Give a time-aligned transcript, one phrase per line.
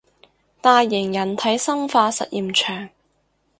[0.61, 2.89] 大型人體生化實驗場